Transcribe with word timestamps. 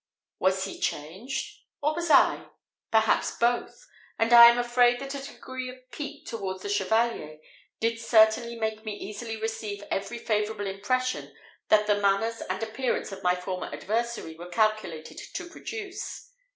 Was 0.39 0.65
he 0.65 0.79
changed 0.79 1.59
or 1.79 1.93
was 1.93 2.09
I? 2.09 2.47
Perhaps 2.89 3.37
both; 3.37 3.85
and 4.17 4.33
I 4.33 4.47
am 4.47 4.57
afraid 4.57 4.99
that 4.99 5.13
a 5.13 5.21
degree 5.21 5.69
of 5.69 5.91
pique 5.91 6.25
towards 6.25 6.63
the 6.63 6.69
Chevalier 6.69 7.37
did 7.79 7.99
certainly 7.99 8.55
make 8.55 8.83
me 8.83 8.95
easily 8.95 9.37
receive 9.37 9.83
every 9.91 10.17
favourable 10.17 10.65
impression 10.65 11.35
that 11.69 11.85
the 11.85 11.99
manners 12.01 12.41
and 12.41 12.63
appearance 12.63 13.11
of 13.11 13.21
my 13.21 13.35
former 13.35 13.67
adversary 13.67 14.33
were 14.33 14.49
calculated 14.49 15.19
to 15.35 15.47
produce. 15.47 16.31